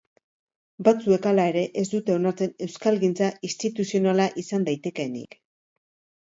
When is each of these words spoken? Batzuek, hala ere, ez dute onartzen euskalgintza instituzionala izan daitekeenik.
Batzuek, 0.85 1.27
hala 1.31 1.43
ere, 1.49 1.61
ez 1.81 1.83
dute 1.91 2.15
onartzen 2.19 2.55
euskalgintza 2.69 3.29
instituzionala 3.49 4.27
izan 4.45 4.67
daitekeenik. 4.71 5.39